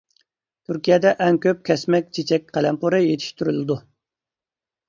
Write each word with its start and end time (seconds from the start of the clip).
تۈركىيەدە 0.69 1.11
ئەڭ 1.25 1.37
كۆپ 1.43 1.61
كەسمە 1.69 1.99
چېچەك 2.17 2.49
قەلەمپۇرى 2.57 3.03
يېتىشتۈرۈلىدۇ. 3.07 3.79